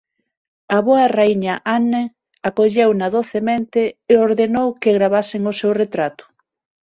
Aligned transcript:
A 0.75 0.77
boa 0.87 1.05
raíña 1.17 1.55
Anne 1.77 2.03
acolleuna 2.49 3.07
docemente 3.17 3.81
e 4.11 4.13
ordenou 4.27 4.67
que 4.81 4.95
gravasen 4.97 5.41
o 5.51 5.57
seu 5.59 5.71
retrato. 5.83 6.23